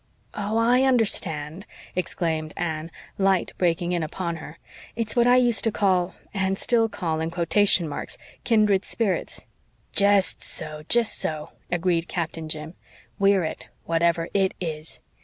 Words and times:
"Oh, 0.33 0.57
I 0.57 0.81
understand," 0.81 1.67
exclaimed 1.95 2.55
Anne, 2.57 2.89
light 3.19 3.51
breaking 3.59 3.91
in 3.91 4.01
upon 4.01 4.37
her. 4.37 4.57
"It's 4.95 5.15
what 5.15 5.27
I 5.27 5.35
used 5.35 5.63
to 5.65 5.71
call 5.71 6.15
and 6.33 6.57
still 6.57 6.89
call 6.89 7.19
in 7.21 7.29
quotation 7.29 7.87
marks 7.87 8.17
'kindred 8.43 8.83
spirits.'" 8.83 9.41
"Jest 9.91 10.41
so 10.43 10.81
jest 10.89 11.15
so," 11.19 11.51
agreed 11.69 12.07
Captain 12.07 12.49
Jim. 12.49 12.73
"We're 13.19 13.43
it, 13.43 13.67
whatever 13.85 14.27
IT 14.33 14.55
is. 14.59 15.01